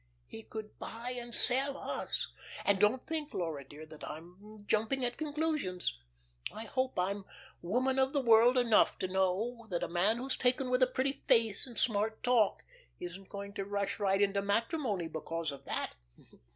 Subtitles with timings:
[0.25, 2.31] He could buy and sell us.
[2.65, 5.93] And don't think, Laura dear, that I'm jumping at conclusions.
[6.51, 7.23] I hope I'm
[7.61, 11.21] woman of the world enough to know that a man who's taken with a pretty
[11.27, 12.63] face and smart talk
[12.99, 15.93] isn't going to rush right into matrimony because of that.